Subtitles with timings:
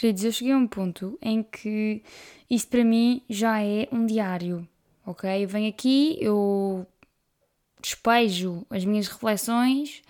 [0.00, 2.02] Queridos, eu cheguei a um ponto em que
[2.48, 4.66] isso para mim já é um diário,
[5.04, 5.44] ok?
[5.44, 6.86] Eu venho aqui, eu
[7.82, 10.00] despejo as minhas reflexões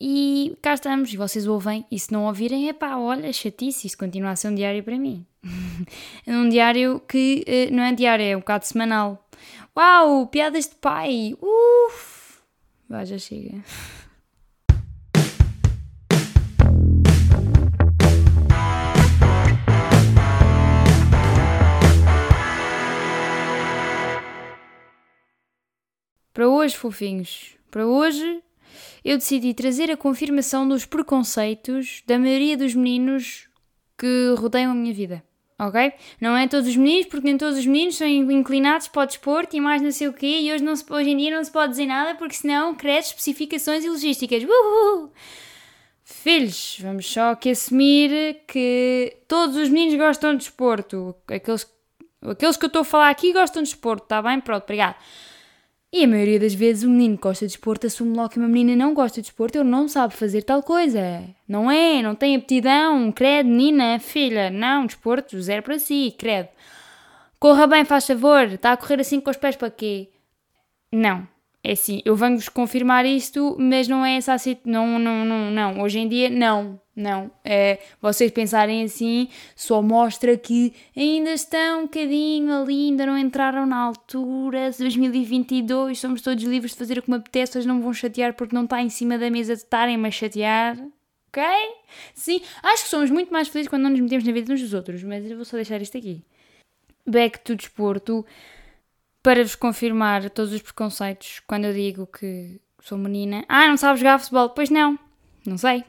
[0.00, 3.98] e cá estamos, e vocês ouvem, e se não ouvirem, é pá, olha, chatice, isso
[3.98, 5.26] continua a ser um diário para mim.
[6.24, 9.28] é um diário que eh, não é diário, é um bocado semanal.
[9.76, 12.38] Uau, piadas de pai, uff!
[12.88, 13.64] Vai, já chega.
[26.34, 28.42] Para hoje, fofinhos, para hoje
[29.04, 33.48] eu decidi trazer a confirmação dos preconceitos da maioria dos meninos
[33.96, 35.22] que rodeiam a minha vida.
[35.56, 35.92] Ok?
[36.20, 39.54] Não é todos os meninos, porque nem todos os meninos são inclinados para o desporto
[39.54, 41.52] e mais não sei o quê, e hoje, não se, hoje em dia não se
[41.52, 44.42] pode dizer nada porque senão cresce especificações e logísticas.
[44.42, 45.12] Uhul!
[46.02, 51.14] Filhos, vamos só aqui assumir que todos os meninos gostam de desporto.
[51.28, 51.72] Aqueles,
[52.28, 54.40] aqueles que eu estou a falar aqui gostam de desporto, está bem?
[54.40, 54.96] Pronto, obrigado.
[55.96, 58.84] E a maioria das vezes o menino gosta de desporto assume logo que uma menina
[58.84, 61.22] não gosta de desporto, ele não sabe fazer tal coisa.
[61.46, 66.48] Não é, não tem aptidão, credo, menina, filha, não, desporto, zero para si, credo.
[67.38, 70.08] Corra bem, faz favor, está a correr assim com os pés para quê?
[70.90, 71.28] Não,
[71.66, 75.80] é assim, eu venho-vos confirmar isto, mas não é essa assim, não, não, não, não,
[75.80, 77.30] hoje em dia não, não.
[77.42, 83.64] É, vocês pensarem assim só mostra que ainda estão um bocadinho ali, ainda não entraram
[83.64, 87.82] na altura, 2022, somos todos livres de fazer o que me apetece, hoje não me
[87.82, 90.76] vão chatear porque não está em cima da mesa de estarem-me a chatear.
[91.28, 91.42] Ok?
[92.12, 94.74] Sim, acho que somos muito mais felizes quando não nos metemos na vida uns dos
[94.74, 96.22] outros, mas eu vou só deixar isto aqui.
[97.06, 98.24] Back to desporto
[99.24, 103.42] para vos confirmar todos os preconceitos quando eu digo que sou menina.
[103.48, 104.50] Ah, não sabes jogar futebol?
[104.50, 104.98] Pois não,
[105.46, 105.82] não sei.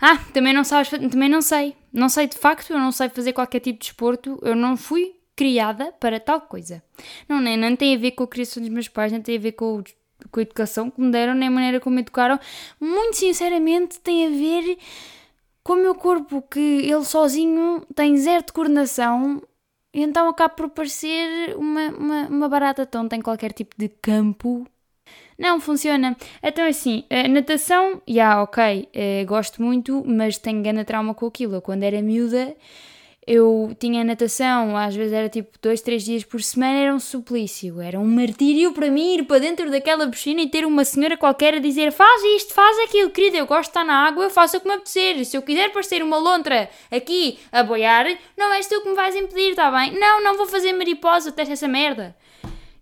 [0.00, 1.76] Ah, também não sabes, também não sei.
[1.92, 5.14] Não sei de facto, eu não sei fazer qualquer tipo de desporto, eu não fui
[5.36, 6.82] criada para tal coisa.
[7.28, 9.40] Não, nem, não tem a ver com a criação dos meus pais, não tem a
[9.40, 9.84] ver com,
[10.30, 12.40] com a educação que me deram, nem a maneira como me educaram.
[12.80, 14.78] Muito sinceramente, tem a ver
[15.62, 19.42] com o meu corpo, que ele sozinho tem zero de coordenação
[19.94, 24.66] e então acaba por parecer uma, uma, uma barata tonta em qualquer tipo de campo.
[25.38, 26.16] Não funciona.
[26.42, 31.26] Então, assim, a natação, já, yeah, ok, uh, gosto muito, mas tenho grande trauma com
[31.26, 31.60] aquilo.
[31.62, 32.56] quando era miúda,
[33.26, 37.80] eu tinha natação, às vezes era tipo dois, três dias por semana, era um suplício,
[37.80, 41.54] era um martírio para mim ir para dentro daquela piscina e ter uma senhora qualquer
[41.54, 44.56] a dizer faz isto, faz aquilo, querida, eu gosto de estar na água, eu faço
[44.56, 48.66] o que me apetecer, se eu quiser parecer uma lontra aqui a boiar, não és
[48.66, 49.98] tu que me vais impedir, está bem?
[49.98, 52.14] Não, não vou fazer mariposa, testa essa merda.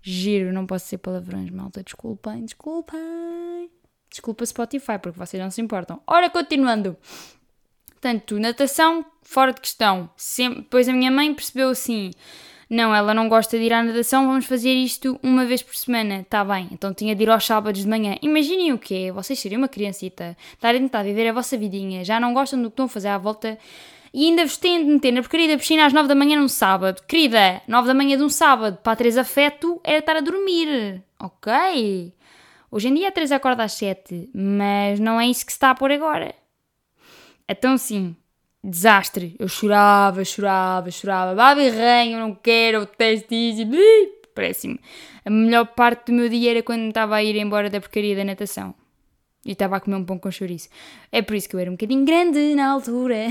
[0.02, 3.70] Giro, não posso ser palavrões, malta, desculpem, desculpem.
[4.10, 6.02] Desculpa Spotify, porque vocês não se importam.
[6.06, 6.96] Ora, continuando.
[8.02, 10.10] Portanto, natação, fora de questão.
[10.16, 12.10] Sempre, depois a minha mãe percebeu assim:
[12.68, 16.22] não, ela não gosta de ir à natação, vamos fazer isto uma vez por semana.
[16.22, 18.16] Está bem, então tinha de ir aos sábados de manhã.
[18.20, 19.12] Imaginem o quê?
[19.12, 22.70] Vocês seriam uma criancita, estarem a tentar viver a vossa vidinha, já não gostam do
[22.70, 23.56] que estão a fazer à volta
[24.12, 26.48] e ainda vos têm de meter na porcaria da piscina às 9 da manhã num
[26.48, 27.04] sábado.
[27.06, 31.00] Querida, 9 da manhã de um sábado, para a Teresa afeto era estar a dormir.
[31.20, 32.12] Ok?
[32.68, 35.70] Hoje em dia a Teresa acorda às 7, mas não é isso que se está
[35.70, 36.41] a pôr agora.
[37.48, 38.16] Então, sim,
[38.62, 39.34] desastre.
[39.38, 41.34] Eu chorava, chorava, chorava.
[41.34, 43.62] Babi ranho, não quero, o teste isso.
[44.34, 44.78] Péssimo.
[45.24, 48.24] A melhor parte do meu dia era quando estava a ir embora da porcaria da
[48.24, 48.74] natação.
[49.44, 50.68] E estava a comer um pão com chouriço.
[51.10, 53.26] É por isso que eu era um bocadinho grande na altura.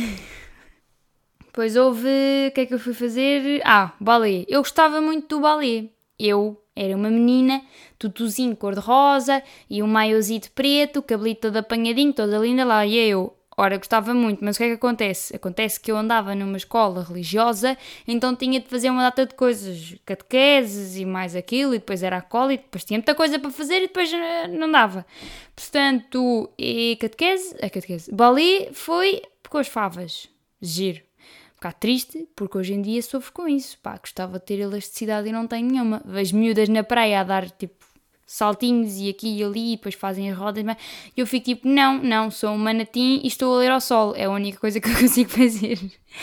[1.45, 2.07] Depois houve.
[2.49, 3.61] O que é que eu fui fazer?
[3.65, 4.45] Ah, balé.
[4.47, 5.85] Eu gostava muito do balé.
[6.19, 7.61] Eu era uma menina,
[7.97, 12.85] tutuzinho cor-de-rosa e um maiôzito preto, cabelito todo apanhadinho, toda linda lá.
[12.85, 15.35] E eu, Ora, gostava muito, mas o que é que acontece?
[15.35, 19.95] Acontece que eu andava numa escola religiosa, então tinha de fazer uma data de coisas,
[20.05, 23.77] catequeses e mais aquilo, e depois era a e depois tinha muita coisa para fazer
[23.79, 25.05] e depois eh, não dava.
[25.53, 30.29] Portanto, e catequese, a catequese, balé foi com as favas,
[30.61, 30.99] giro.
[30.99, 33.77] Um bocado triste, porque hoje em dia sofro com isso.
[33.83, 36.01] Pá, gostava de ter elasticidade e não tenho nenhuma.
[36.03, 37.85] Vejo miúdas na praia a dar tipo
[38.31, 40.77] saltinhos e aqui e ali, e depois fazem as rodas, mas
[41.17, 44.23] eu fico tipo, não, não, sou um manatim e estou a ler ao sol, é
[44.23, 45.77] a única coisa que eu consigo fazer,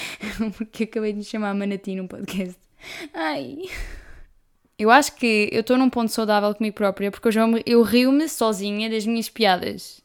[0.57, 2.59] porque acabei de me chamar manatim num podcast.
[3.13, 3.59] Ai.
[4.79, 7.33] Eu acho que eu estou num ponto saudável comigo própria, porque eu,
[7.67, 10.01] eu rio-me sozinha das minhas piadas.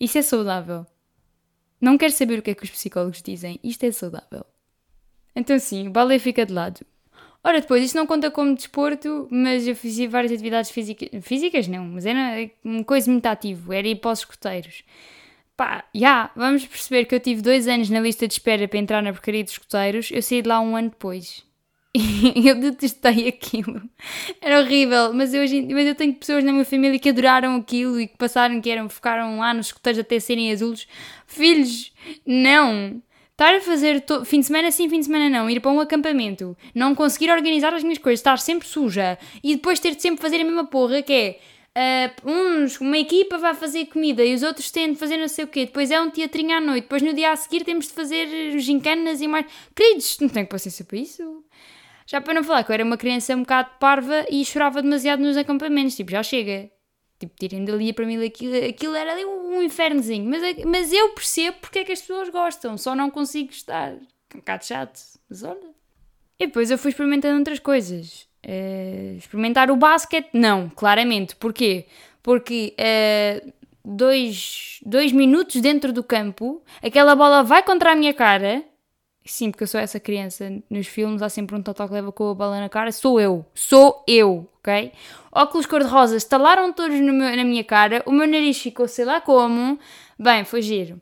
[0.00, 0.84] Isso é saudável.
[1.80, 4.44] Não quero saber o que é que os psicólogos dizem, isto é saudável.
[5.34, 6.84] Então sim, o balé fica de lado.
[7.46, 11.08] Ora, depois, isto não conta como desporto, mas eu fazia várias atividades físicas.
[11.22, 14.82] Físicas não, mas era uma coisa muito ativo, era ir para os escoteiros.
[15.56, 18.78] pá, já, yeah, vamos perceber que eu tive dois anos na lista de espera para
[18.80, 21.44] entrar na porcaria dos escuteiros, eu saí de lá um ano depois.
[21.94, 23.80] E eu detestei aquilo.
[24.40, 28.08] Era horrível, mas eu, mas eu tenho pessoas na minha família que adoraram aquilo e
[28.08, 30.88] que passaram, que eram, ficaram lá nos escuteiros até serem adultos.
[31.26, 31.92] Filhos,
[32.26, 33.00] não!
[33.38, 36.56] Estar a fazer fim de semana sim, fim de semana não, ir para um acampamento,
[36.74, 40.40] não conseguir organizar as minhas coisas, estar sempre suja e depois ter de sempre fazer
[40.40, 41.38] a mesma porra que é
[41.76, 45.44] Uh, uns, uma equipa vai fazer comida e os outros têm de fazer não sei
[45.44, 45.66] o quê.
[45.66, 46.84] Depois é um teatrinho à noite.
[46.84, 49.44] Depois no dia a seguir temos de fazer gincanas e mais.
[49.74, 51.44] Queridos, não tenho paciência para isso.
[52.06, 55.20] Já para não falar que eu era uma criança um bocado parva e chorava demasiado
[55.20, 55.94] nos acampamentos.
[55.94, 56.70] Tipo, já chega.
[57.18, 60.28] Tipo, tirem dali para mim aquilo, aquilo era ali um infernozinho.
[60.28, 62.76] Mas, mas eu percebo porque é que as pessoas gostam.
[62.76, 63.92] Só não consigo estar.
[63.92, 65.00] É um bocado chato.
[65.28, 65.74] Mas olha.
[66.38, 68.28] E depois eu fui experimentando outras coisas.
[68.44, 71.34] Uh, experimentar o basquete, não, claramente.
[71.36, 71.86] Porquê?
[72.22, 73.52] Porque uh,
[73.84, 78.62] dois, dois minutos dentro do campo, aquela bola vai contra a minha cara.
[79.24, 80.62] Sim, porque eu sou essa criança.
[80.70, 82.92] Nos filmes há sempre um total que leva com a bola na cara.
[82.92, 83.44] Sou eu.
[83.54, 84.92] Sou eu, ok?
[85.30, 88.02] Óculos cor-de-rosa estalaram todos meu, na minha cara.
[88.06, 89.78] O meu nariz ficou sei lá como.
[90.18, 91.00] Bem, foi giro.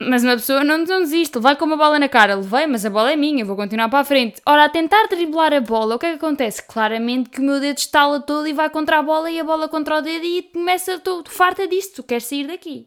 [0.00, 2.90] Mas uma pessoa não, não desiste, vai com uma bola na cara, levei, mas a
[2.90, 4.40] bola é minha, vou continuar para a frente.
[4.46, 6.62] Ora, a tentar driblar a bola, o que é que acontece?
[6.62, 9.68] Claramente que o meu dedo estala todo e vai contra a bola e a bola
[9.68, 12.86] contra o dedo e começa, tu farta disto, tu queres sair daqui.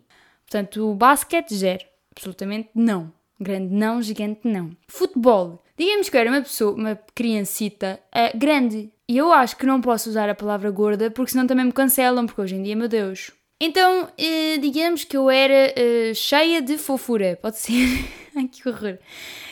[0.49, 1.83] Portanto, o basquete, zero.
[2.15, 3.11] Absolutamente não.
[3.39, 4.71] Grande não, gigante não.
[4.87, 5.63] Futebol.
[5.77, 8.91] Digamos que eu era uma pessoa, uma criancita uh, grande.
[9.11, 12.25] E eu acho que não posso usar a palavra gorda porque senão também me cancelam,
[12.25, 13.29] porque hoje em dia, meu Deus,
[13.59, 18.07] então, eh, digamos que eu era eh, cheia de fofura, pode ser?
[18.33, 18.97] Ai que horror!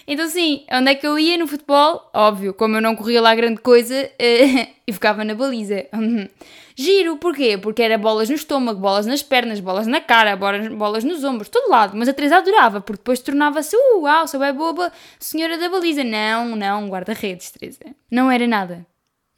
[0.07, 2.09] Então, sim, onde é que eu ia no futebol?
[2.13, 5.85] Óbvio, como eu não corria lá grande coisa, eh, e ficava na baliza.
[6.73, 7.57] Giro, porquê?
[7.57, 11.49] Porque era bolas no estômago, bolas nas pernas, bolas na cara, bolas, bolas nos ombros,
[11.49, 11.97] todo lado.
[11.97, 14.89] Mas a Teresa adorava, porque depois tornava-se, uh, uau, sou bem boba,
[15.19, 16.05] senhora da baliza.
[16.05, 17.81] Não, não, guarda-redes, Teresa.
[18.09, 18.87] Não era nada.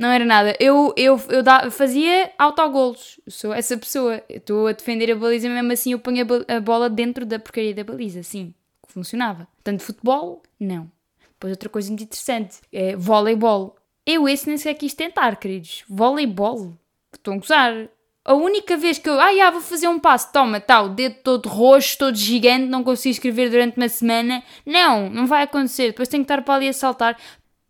[0.02, 0.58] Não era nada.
[0.60, 3.20] Eu, eu, eu da, fazia autogolos.
[3.24, 4.20] Eu sou essa pessoa.
[4.28, 7.76] Estou a defender a baliza, mesmo assim eu ponho a, a, bola dentro da porcaria
[7.76, 8.24] da baliza.
[8.24, 8.52] Sim,
[8.88, 9.48] funcionava.
[9.64, 10.92] Tanto futebol, não.
[11.34, 13.76] Depois outra coisa muito interessante é voleibol.
[14.04, 15.84] Eu esse nem sequer quis tentar, queridos.
[15.88, 16.74] Voleibol.
[17.14, 17.88] Estão a gozar.
[18.26, 21.16] A única vez que eu, ah, já, vou fazer um passo, toma, tal, tá, dedo
[21.24, 24.44] todo roxo, todo gigante, não consigo escrever durante uma semana.
[24.64, 25.88] Não, não vai acontecer.
[25.88, 27.18] Depois tenho que estar para ali a saltar.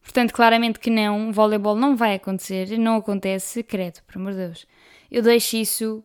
[0.01, 4.68] Portanto, claramente que não, voleibol não vai acontecer, não acontece, credo, por amor de Deus.
[5.09, 6.03] Eu deixo isso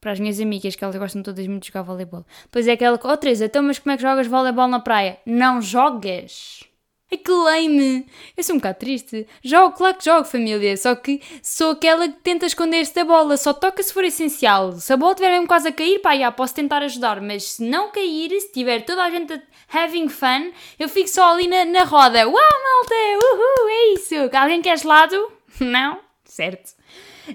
[0.00, 2.24] para as minhas amigas, que elas gostam todas muito de jogar voleibol.
[2.50, 5.18] Pois é aquela que, oh Teresa, então mas como é que jogas voleibol na praia?
[5.26, 6.62] Não jogas!
[7.10, 8.06] Ai que!
[8.36, 9.26] Eu sou um bocado triste.
[9.42, 10.76] Jogo, claro que jogo, família.
[10.76, 13.36] Só que sou aquela que tenta esconder-se da bola.
[13.36, 14.72] Só toca se for essencial.
[14.72, 17.20] Se a bola estiver mesmo quase a cair, pá, já, posso tentar ajudar.
[17.20, 19.40] Mas se não cair, se tiver toda a gente
[19.72, 22.26] having fun, eu fico só ali na, na roda.
[22.26, 22.94] Uau, malta!
[23.22, 24.14] Uhul, é isso!
[24.36, 25.30] Alguém quer gelado?
[25.60, 26.00] Não?
[26.24, 26.74] Certo.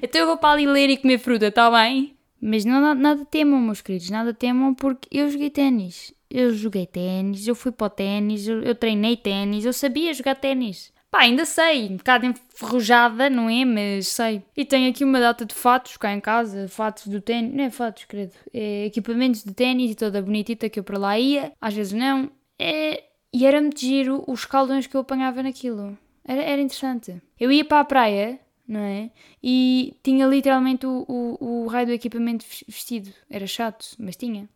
[0.02, 2.16] Então eu vou para ali ler e comer fruta, está bem?
[2.42, 4.10] Mas não, nada temam, meus queridos.
[4.10, 8.62] Nada temam porque eu joguei ténis eu joguei ténis, eu fui para o ténis, eu,
[8.64, 10.92] eu treinei ténis, eu sabia jogar ténis.
[11.12, 13.66] Pá, ainda sei, um bocado enferrujada, não é?
[13.66, 14.42] Mas sei.
[14.56, 17.70] E tenho aqui uma data de fatos cá em casa, fatos do ténis, não é
[17.70, 21.74] fatos, credo, é equipamentos de ténis e toda bonitita que eu para lá ia, às
[21.74, 22.32] vezes não.
[22.58, 23.04] É...
[23.34, 25.98] E era muito giro os caldões que eu apanhava naquilo.
[26.24, 27.22] Era, era interessante.
[27.40, 29.12] Eu ia para a praia, não é?
[29.44, 33.12] E tinha literalmente o, o, o raio do equipamento vestido.
[33.30, 34.48] Era chato, mas tinha.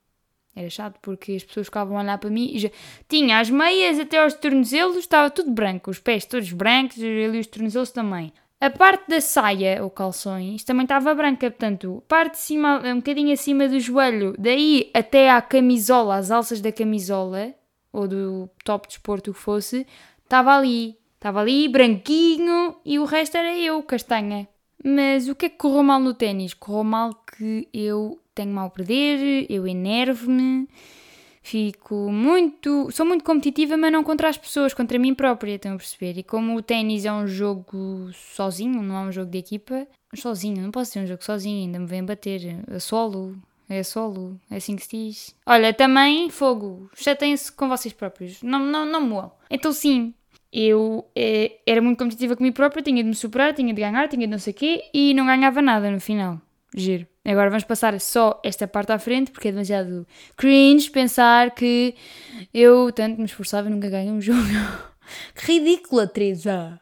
[0.56, 2.70] Era chato porque as pessoas ficavam a olhar para mim e já
[3.10, 7.48] tinha as meias até aos tornozelos, estava tudo branco, os pés todos brancos e os
[7.48, 8.32] tornozelos também.
[8.62, 13.34] A parte da saia, ou calções, também estava branca, portanto, parte de cima, um bocadinho
[13.34, 17.54] acima do joelho, daí até à camisola, as alças da camisola,
[17.92, 19.86] ou do top de o que fosse,
[20.24, 20.98] estava ali.
[21.16, 24.48] Estava ali, branquinho, e o resto era eu, castanha.
[24.84, 26.54] Mas o que é que correu mal no ténis?
[26.54, 30.68] Correu mal que eu tenho mal a perder, eu enervo-me,
[31.42, 32.92] fico muito.
[32.92, 36.20] Sou muito competitiva, mas não contra as pessoas, contra mim própria, estão a perceber?
[36.20, 40.62] E como o ténis é um jogo sozinho, não é um jogo de equipa, sozinho,
[40.62, 43.36] não posso ser um jogo sozinho, ainda me vem bater, a solo.
[43.68, 45.36] É solo, é assim que se diz.
[45.44, 49.32] Olha, também, fogo, chateiem-se com vocês próprios, não, não, não moam.
[49.50, 50.14] Então, sim,
[50.54, 54.28] eu eh, era muito competitiva comigo própria, tinha de me superar, tinha de ganhar, tinha
[54.28, 56.40] de não sei o quê, e não ganhava nada no final.
[56.76, 57.08] Giro.
[57.26, 61.96] Agora vamos passar só esta parte à frente porque é demasiado cringe pensar que
[62.54, 64.40] eu tanto me esforçava e nunca ganhei um jogo.
[65.34, 66.80] que ridícula, Teresa!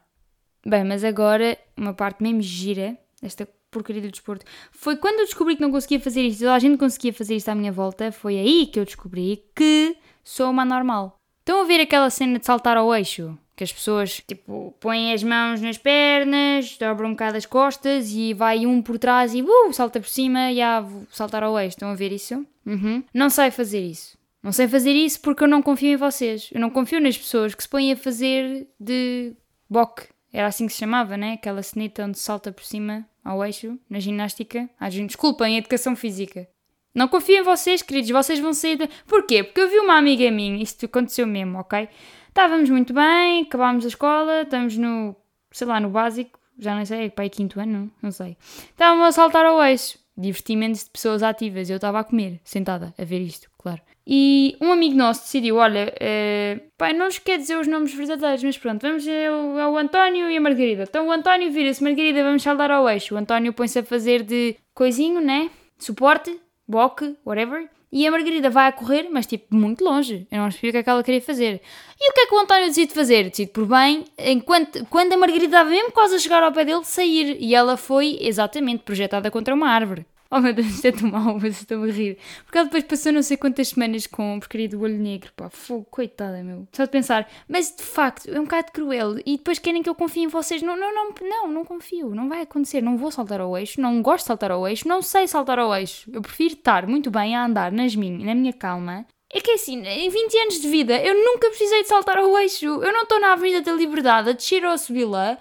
[0.65, 4.45] Bem, mas agora uma parte mesmo gira, esta porcaria do desporto.
[4.71, 7.49] Foi quando eu descobri que não conseguia fazer isto, toda a gente conseguia fazer isto
[7.49, 11.17] à minha volta, foi aí que eu descobri que sou uma normal.
[11.39, 13.37] Estão a ver aquela cena de saltar ao eixo?
[13.55, 18.33] Que as pessoas, tipo, põem as mãos nas pernas, dobram um bocado as costas e
[18.33, 21.75] vai um por trás e uh, salta por cima e ah, saltar ao eixo.
[21.75, 22.45] Estão a ver isso?
[22.65, 23.03] Uhum.
[23.13, 24.17] Não sei fazer isso.
[24.41, 26.49] Não sei fazer isso porque eu não confio em vocês.
[26.51, 29.33] Eu não confio nas pessoas que se põem a fazer de
[29.69, 30.07] boque.
[30.33, 31.33] Era assim que se chamava, né?
[31.33, 34.67] Aquela cenita onde se salta por cima ao eixo, na ginástica.
[34.79, 36.47] Ah, desculpem, educação física.
[36.93, 38.77] Não confio em vocês, queridos, vocês vão sair.
[38.77, 38.87] De...
[39.07, 39.43] Porquê?
[39.43, 41.87] Porque eu vi uma amiga minha, isto aconteceu mesmo, ok?
[42.33, 45.15] Estávamos muito bem, acabámos a escola, estamos no,
[45.51, 48.35] sei lá, no básico, já não sei, pai, quinto ano, não sei.
[48.71, 53.03] Estávamos a saltar ao eixo, divertimentos de pessoas ativas, eu estava a comer, sentada, a
[53.03, 53.79] ver isto, claro.
[54.05, 58.43] E um amigo nosso decidiu: olha, uh, pai, não nos quer dizer os nomes verdadeiros,
[58.43, 60.85] mas pronto, vamos é o, é o António e a Margarida.
[60.89, 63.13] Então o António vira-se, Margarida, vamos saltar ao eixo.
[63.13, 65.51] O António põe-se a fazer de coisinho, né?
[65.77, 66.35] Suporte,
[66.67, 67.69] boque, whatever.
[67.95, 70.25] E a Margarida vai a correr, mas tipo, muito longe.
[70.31, 71.61] Eu não percebi o que é que ela queria fazer.
[72.01, 73.29] E o que é que o António decide fazer?
[73.29, 76.83] Decide por bem, enquanto, quando a Margarida estava mesmo quase a chegar ao pé dele,
[76.83, 77.37] sair.
[77.39, 80.07] E ela foi exatamente projetada contra uma árvore.
[80.35, 82.17] Oh meu Deus, isto é tão mau, mas estou a rir.
[82.43, 85.47] Porque ela depois passou não sei quantas semanas com a porcaria do olho negro, pá,
[85.47, 86.67] fogo, coitada, meu.
[86.71, 89.93] Só de pensar, mas de facto é um bocado cruel e depois querem que eu
[89.93, 90.63] confie em vocês.
[90.63, 92.81] Não, não, não, não, não confio, não vai acontecer.
[92.81, 95.71] Não vou saltar ao eixo, não gosto de saltar ao eixo, não sei saltar ao
[95.75, 96.09] eixo.
[96.11, 99.05] Eu prefiro estar muito bem a andar nas minhas, na minha calma.
[99.31, 102.65] É que assim, em 20 anos de vida, eu nunca precisei de saltar ao eixo.
[102.65, 105.37] Eu não estou na Avenida da Liberdade a descer ou a subir lá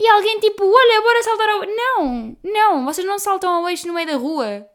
[0.00, 3.92] e alguém tipo, olha, bora saltar ao Não, não, vocês não saltam ao eixo no
[3.92, 4.66] meio da rua.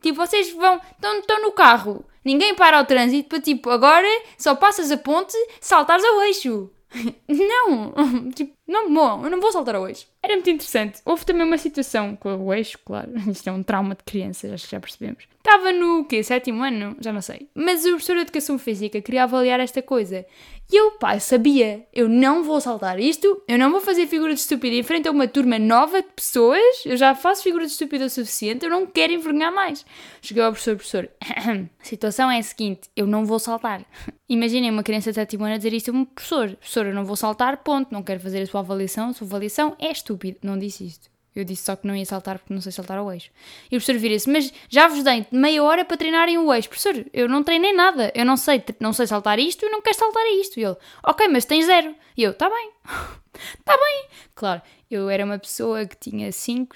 [0.00, 4.08] Tipo, vocês vão, estão no carro, ninguém para o trânsito para tipo, agora
[4.38, 6.70] só passas a ponte, saltares ao eixo.
[7.28, 7.92] não,
[8.34, 10.06] tipo, não, bom, eu não vou saltar ao eixo.
[10.22, 11.00] Era muito interessante.
[11.04, 14.66] Houve também uma situação com o eixo, claro, isto é um trauma de criança, acho
[14.66, 15.24] que já percebemos.
[15.38, 16.22] Estava no quê?
[16.22, 16.96] Sétimo ano?
[17.00, 17.48] Já não sei.
[17.54, 20.26] Mas o professor de Educação Física queria avaliar esta coisa.
[20.72, 24.38] E eu, pá, sabia, eu não vou saltar isto, eu não vou fazer figura de
[24.38, 28.04] estúpida em frente a uma turma nova de pessoas, eu já faço figura de estúpida
[28.04, 29.84] o suficiente, eu não quero envergonhar mais.
[30.22, 33.84] Cheguei ao professor, professor, a situação é a seguinte, eu não vou saltar.
[34.28, 36.50] Imaginem uma criança de sétimo ano a dizer isto a um professor.
[36.50, 39.74] Professor, eu não vou saltar, ponto, não quero fazer a sua avaliação, a sua avaliação
[39.76, 40.09] é estúpida.
[40.42, 41.10] Não disse isto.
[41.34, 43.30] Eu disse só que não ia saltar porque não sei saltar ao eixo.
[43.70, 46.68] E o professor vira-se, mas já vos dei meia hora para treinarem o eixo.
[46.68, 49.96] Professor, eu não treinei nada, eu não sei, não sei saltar isto e não quero
[49.96, 50.58] saltar isto.
[50.58, 51.94] E ele, ok, mas tem zero.
[52.16, 52.70] E eu, tá bem,
[53.64, 54.04] tá bem.
[54.34, 56.74] Claro, eu era uma pessoa que tinha cinco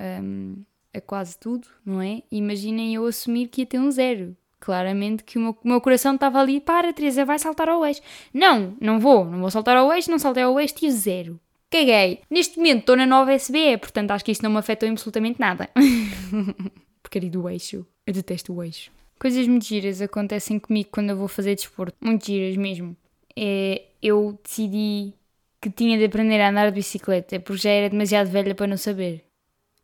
[0.00, 0.62] um,
[0.94, 2.22] a quase tudo, não é?
[2.32, 4.34] Imaginem eu assumir que ia ter um zero.
[4.58, 8.00] Claramente que o meu, meu coração estava ali, para, Teresa, vai saltar ao eixo.
[8.32, 12.20] Não, não vou, não vou saltar ao eixo, não saltei ao eixo, tive zero caguei.
[12.28, 15.70] Neste momento estou na nova SBE, portanto acho que isto não me afetou absolutamente nada.
[17.02, 17.86] Porcaria do eixo.
[18.06, 18.90] Eu detesto o eixo.
[19.18, 21.96] Coisas muito giras acontecem comigo quando eu vou fazer desporto.
[22.00, 22.96] Muito giras mesmo.
[23.36, 25.14] É, eu decidi
[25.60, 28.76] que tinha de aprender a andar de bicicleta porque já era demasiado velha para não
[28.76, 29.24] saber.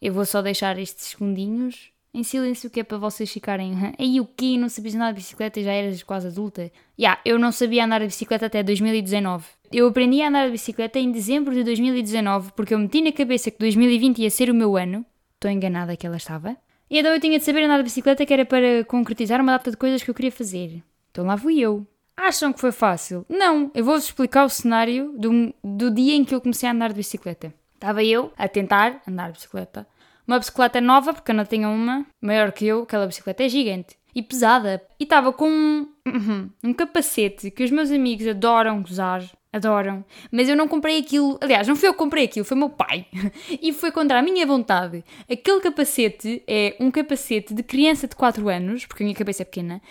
[0.00, 3.75] Eu vou só deixar estes segundinhos em silêncio que é para vocês ficarem.
[3.99, 4.56] Aí o que?
[4.56, 6.62] Não sabias andar de bicicleta e já eras quase adulta?
[6.62, 9.44] Já, yeah, eu não sabia andar de bicicleta até 2019.
[9.70, 13.50] Eu aprendi a andar de bicicleta em dezembro de 2019 porque eu meti na cabeça
[13.50, 15.04] que 2020 ia ser o meu ano.
[15.35, 16.56] Estou enganada que ela estava.
[16.88, 19.70] E então eu tinha de saber andar de bicicleta que era para concretizar uma data
[19.70, 20.82] de coisas que eu queria fazer.
[21.11, 21.87] Então lá fui eu.
[22.16, 23.26] Acham que foi fácil?
[23.28, 26.88] Não, eu vou-vos explicar o cenário do, do dia em que eu comecei a andar
[26.88, 27.52] de bicicleta.
[27.75, 29.87] Estava eu a tentar andar de bicicleta
[30.26, 33.97] uma bicicleta nova, porque eu não tinha uma, maior que eu, aquela bicicleta é gigante
[34.16, 34.83] e pesada.
[34.99, 40.02] E estava com um, uhum, um capacete que os meus amigos adoram usar, adoram,
[40.33, 41.38] mas eu não comprei aquilo.
[41.40, 43.06] Aliás, não fui eu que comprei aquilo, foi meu pai.
[43.61, 45.04] e foi contra a minha vontade.
[45.30, 49.45] Aquele capacete é um capacete de criança de 4 anos, porque a minha cabeça é
[49.45, 49.83] pequena,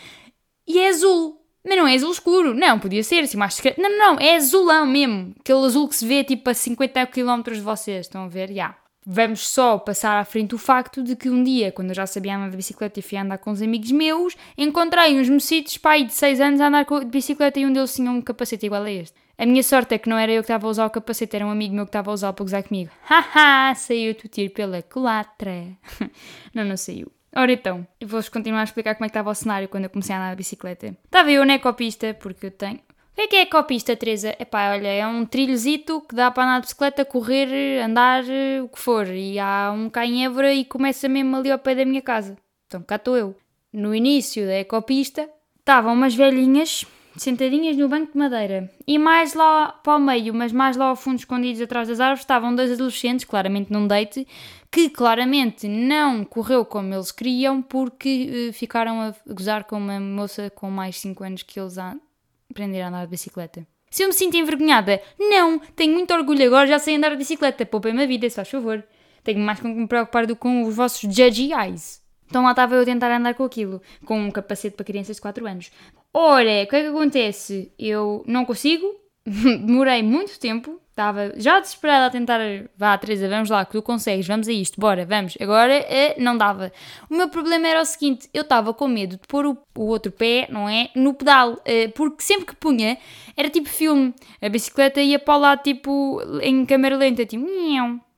[0.67, 1.41] e é azul.
[1.67, 4.85] Mas não é azul escuro, não, podia ser assim mais Não, não, não, é azulão
[4.85, 5.33] mesmo.
[5.39, 8.49] Aquele azul que se vê tipo a 50 km de vocês, estão a ver?
[8.49, 8.53] Já.
[8.53, 8.84] Yeah.
[9.07, 12.35] Vamos só passar à frente o facto de que um dia, quando eu já sabia
[12.35, 16.13] andar de bicicleta e fui andar com uns amigos meus, encontrei uns mocitos, pai, de
[16.13, 19.13] 6 anos a andar de bicicleta e um deles tinha um capacete igual a este.
[19.37, 21.45] A minha sorte é que não era eu que estava a usar o capacete, era
[21.45, 22.89] um amigo meu que estava a usar para gozar comigo.
[23.07, 25.67] Haha, saiu-te o tiro pela culatra.
[26.51, 27.11] não, não saiu.
[27.35, 30.15] Ora então, vou-vos continuar a explicar como é que estava o cenário quando eu comecei
[30.15, 30.97] a andar de bicicleta.
[31.03, 32.79] Estava eu na ecopista, porque eu tenho...
[33.17, 34.35] É que é a copista, Teresa?
[34.37, 38.23] Epá, olha, é um trilhozito que dá para andar de bicicleta, correr, andar,
[38.61, 39.07] o que for.
[39.07, 42.37] E há um cá em Évora e começa mesmo ali ao pé da minha casa.
[42.67, 43.35] Então cá estou eu.
[43.71, 45.29] No início da ecopista
[45.59, 48.69] estavam umas velhinhas, sentadinhas no banco de madeira.
[48.85, 52.21] E mais lá para o meio, mas mais lá ao fundo, escondidos atrás das árvores,
[52.21, 54.27] estavam dois adolescentes, claramente num date,
[54.69, 60.49] que claramente não correu como eles queriam, porque uh, ficaram a gozar com uma moça
[60.49, 61.77] com mais 5 anos que eles
[62.55, 63.67] aprender a andar de bicicleta.
[63.91, 65.59] Se eu me sinto envergonhada, não!
[65.75, 67.65] Tenho muito orgulho agora, já sei andar de bicicleta.
[67.65, 68.83] Poupem-me a vida, se faz favor.
[69.23, 72.01] Tenho mais com que me preocupar do que com os vossos judgy eyes.
[72.27, 75.21] Então lá estava eu a tentar andar com aquilo, com um capacete para crianças de
[75.21, 75.71] 4 anos.
[76.13, 77.71] Ora, o que é que acontece?
[77.77, 78.87] Eu não consigo,
[79.25, 82.39] demorei muito tempo, estava já desesperada a tentar.
[82.77, 85.37] Vá, Teresa, vamos lá, que tu consegues, vamos a isto, bora, vamos.
[85.41, 86.71] Agora eh, não dava.
[87.09, 90.11] O meu problema era o seguinte: eu estava com medo de pôr o, o, outro
[90.11, 90.89] pé, não é?
[90.95, 92.97] No pedal, eh, porque sempre que punha
[93.35, 94.13] era tipo filme.
[94.41, 97.45] A bicicleta ia para lá, tipo, em câmera lenta, tipo,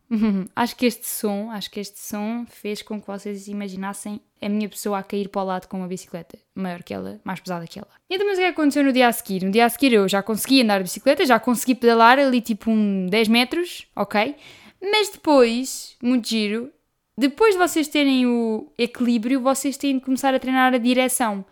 [0.55, 4.69] acho que este som, acho que este som fez com que vocês imaginassem a minha
[4.69, 7.79] pessoa a cair para o lado com uma bicicleta maior que ela, mais pesada que
[7.79, 7.89] ela.
[8.09, 9.43] E então, mas o que aconteceu no dia a seguir?
[9.43, 12.71] No dia a seguir eu já consegui andar de bicicleta, já consegui pedalar ali tipo
[12.71, 14.35] um 10 metros, ok?
[14.81, 16.71] Mas depois, muito giro,
[17.17, 21.43] depois de vocês terem o equilíbrio, vocês têm de começar a treinar a direção.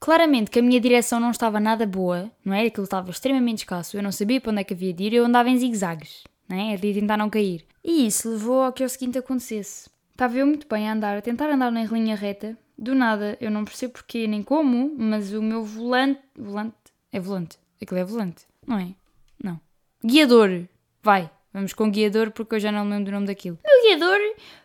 [0.00, 2.66] Claramente que a minha direção não estava nada boa, não é?
[2.66, 5.24] Aquilo estava extremamente escasso, eu não sabia para onde é que havia de ir, eu
[5.24, 6.74] andava em zigue-zagues, não é?
[6.74, 7.64] A tentar não cair.
[7.82, 9.90] E isso levou ao que o seguinte acontecesse.
[10.10, 12.56] Estava eu muito bem a andar, a tentar andar na linha reta.
[12.76, 16.20] Do nada, eu não percebo porquê nem como, mas o meu volante.
[16.36, 16.74] Volante?
[17.12, 17.58] É volante.
[17.80, 18.94] Aquilo é volante, não é?
[19.42, 19.60] Não.
[20.04, 20.66] Guiador!
[21.02, 23.58] Vai, vamos com guiador porque eu já não lembro do nome daquilo.
[23.64, 24.18] O guiador,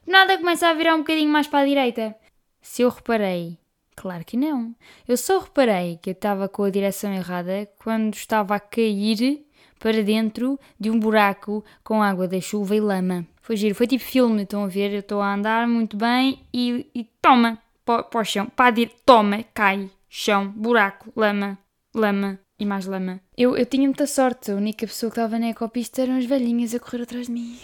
[0.08, 2.16] nada começa a virar um bocadinho mais para a direita.
[2.62, 3.58] Se eu reparei,
[3.96, 4.74] claro que não.
[5.08, 9.46] Eu só reparei que eu estava com a direção errada quando estava a cair
[9.80, 13.26] para dentro de um buraco com água da chuva e lama.
[13.42, 14.94] Foi giro, foi tipo filme, estão a ver?
[14.94, 19.44] Eu estou a andar muito bem e, e toma, para o chão, para dir, toma,
[19.54, 21.58] cai, chão, buraco, lama,
[21.96, 23.20] lama e mais lama.
[23.36, 26.76] Eu, eu tinha muita sorte, a única pessoa que estava na ecopista eram as velhinhas
[26.76, 27.58] a correr atrás de mim.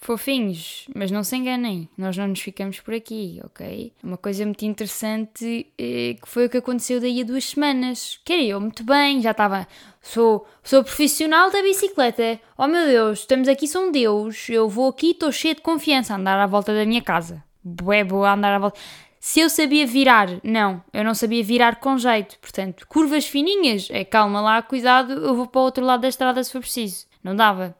[0.00, 3.92] Fofinhos, mas não se enganem, nós não nos ficamos por aqui, ok?
[4.00, 8.18] Uma coisa muito interessante eh, que foi o que aconteceu daí a duas semanas.
[8.24, 9.66] Queria eu muito bem, já estava.
[10.00, 12.40] Sou, sou profissional da bicicleta.
[12.56, 14.48] Oh meu Deus, estamos aqui, um Deus.
[14.48, 17.42] Eu vou aqui, estou cheio de confiança a andar à volta da minha casa.
[17.62, 18.78] Bué, boa andar à volta.
[19.18, 22.38] Se eu sabia virar, não, eu não sabia virar com jeito.
[22.38, 26.42] Portanto, curvas fininhas, é calma lá, cuidado, eu vou para o outro lado da estrada
[26.44, 27.04] se for preciso.
[27.22, 27.76] Não dava.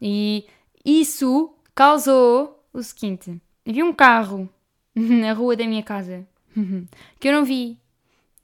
[0.00, 0.46] E
[0.84, 4.48] isso causou o seguinte: havia um carro
[4.96, 6.26] na rua da minha casa
[7.20, 7.78] que eu não vi.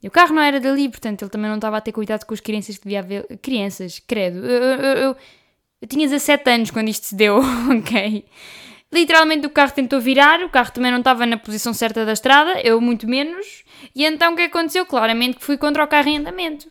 [0.00, 2.34] E o carro não era dali, portanto ele também não estava a ter cuidado com
[2.34, 3.38] as crianças que devia haver.
[3.38, 4.44] Crianças, credo.
[4.44, 5.16] Eu, eu, eu,
[5.80, 7.38] eu tinha 17 anos quando isto se deu,
[7.78, 8.24] ok?
[8.92, 12.60] Literalmente o carro tentou virar, o carro também não estava na posição certa da estrada,
[12.60, 13.64] eu muito menos.
[13.94, 14.84] E então o que aconteceu?
[14.84, 16.70] Claramente que fui contra o carro em andamento.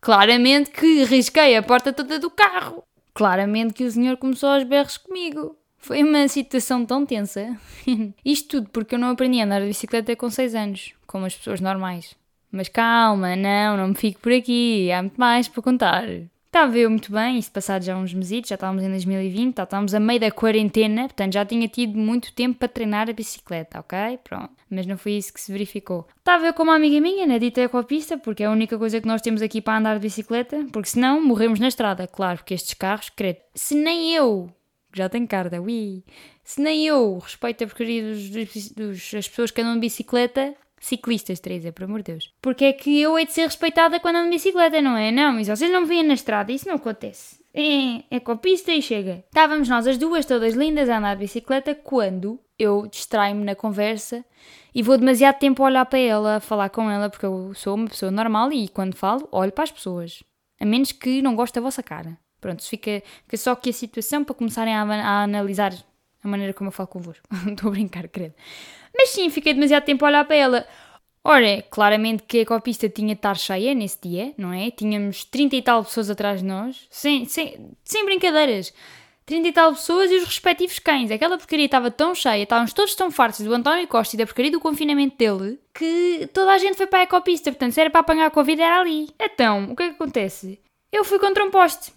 [0.00, 2.82] Claramente que risquei a porta toda do carro.
[3.14, 5.56] Claramente que o senhor começou aos berros comigo.
[5.78, 7.56] Foi uma situação tão tensa.
[8.24, 11.36] Isto tudo porque eu não aprendi a andar de bicicleta com 6 anos, como as
[11.36, 12.14] pessoas normais.
[12.50, 16.04] Mas calma, não, não me fico por aqui, há muito mais para contar.
[16.46, 19.92] Estava eu muito bem, isso passado já uns meses, já estávamos em 2020, já estávamos
[19.92, 24.18] a meio da quarentena, portanto já tinha tido muito tempo para treinar a bicicleta, ok?
[24.24, 24.52] Pronto.
[24.70, 26.08] Mas não foi isso que se verificou.
[26.16, 29.06] Estava eu com uma amiga minha na dita ecopista, porque é a única coisa que
[29.06, 32.72] nós temos aqui para andar de bicicleta, porque senão morremos na estrada, claro, porque estes
[32.72, 33.40] carros, credo.
[33.54, 34.50] Se nem eu
[34.96, 36.02] já tenho carta, ui.
[36.42, 41.40] Se nem eu respeito a porcaria dos, dos, das pessoas que andam de bicicleta, ciclistas,
[41.40, 42.32] Teresa, por amor de Deus.
[42.40, 45.10] Porque é que eu hei de ser respeitada quando ando de bicicleta, não é?
[45.10, 47.44] Não, mas vocês não me veem na estrada, isso não acontece.
[47.52, 49.24] É, é com a pista e chega.
[49.26, 54.24] Estávamos nós as duas, todas lindas, a andar de bicicleta, quando eu distraio-me na conversa
[54.74, 57.74] e vou demasiado tempo a olhar para ela, a falar com ela, porque eu sou
[57.74, 60.22] uma pessoa normal e quando falo, olho para as pessoas.
[60.60, 62.18] A menos que não goste da vossa cara.
[62.46, 65.74] Pronto, fica, fica só aqui a situação para começarem a, a analisar
[66.22, 67.26] a maneira como eu falo convosco.
[67.50, 68.34] Estou a brincar, credo.
[68.96, 70.66] Mas sim, fiquei demasiado tempo a olhar para ela.
[71.24, 74.70] Ora, claramente que a ecopista tinha de estar cheia nesse dia, não é?
[74.70, 78.72] Tínhamos 30 e tal pessoas atrás de nós, sem, sem, sem brincadeiras.
[79.24, 81.10] 30 e tal pessoas e os respectivos cães.
[81.10, 84.52] Aquela porcaria estava tão cheia, estávamos todos tão fartos do António Costa e da porcaria
[84.52, 87.50] do confinamento dele, que toda a gente foi para a ecopista.
[87.50, 89.08] Portanto, se era para apanhar a Covid, era ali.
[89.18, 90.60] Então, o que é que acontece?
[90.92, 91.95] Eu fui contra um poste.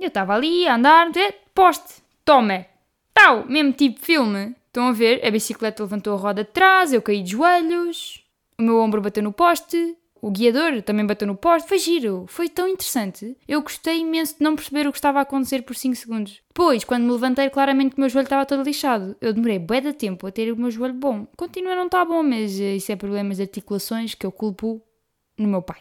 [0.00, 1.10] Eu estava ali a andar,
[1.54, 2.64] poste, toma,
[3.12, 4.56] tal, mesmo tipo filme.
[4.66, 5.24] Estão a ver?
[5.26, 8.24] A bicicleta levantou a roda de trás, eu caí de joelhos,
[8.58, 11.68] o meu ombro bateu no poste, o guiador também bateu no poste.
[11.68, 13.36] Foi giro, foi tão interessante.
[13.48, 16.40] Eu gostei imenso de não perceber o que estava a acontecer por 5 segundos.
[16.48, 19.16] Depois, quando me levantei, claramente o meu joelho estava todo lixado.
[19.20, 21.26] Eu demorei bué de tempo a ter o meu joelho bom.
[21.36, 24.80] Continua a não estar bom, mas eh, isso é problemas de articulações que eu culpo
[25.36, 25.80] no meu pai.